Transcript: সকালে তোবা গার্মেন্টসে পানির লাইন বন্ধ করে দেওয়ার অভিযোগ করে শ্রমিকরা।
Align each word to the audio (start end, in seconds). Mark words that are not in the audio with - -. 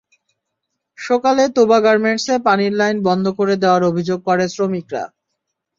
সকালে 0.97 1.43
তোবা 1.55 1.77
গার্মেন্টসে 1.85 2.35
পানির 2.45 2.73
লাইন 2.73 2.97
বন্ধ 3.07 3.25
করে 3.39 3.55
দেওয়ার 3.63 3.83
অভিযোগ 3.83 4.19
করে 4.27 4.45
শ্রমিকরা। 4.49 5.03